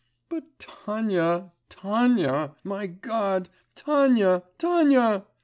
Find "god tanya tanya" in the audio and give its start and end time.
2.87-5.25